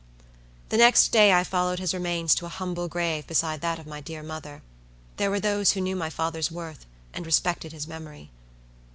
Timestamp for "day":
1.11-1.31